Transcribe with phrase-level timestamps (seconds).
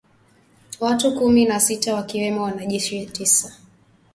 [0.79, 3.53] Watu kumi na sita wakiwemo wanajeshi tisa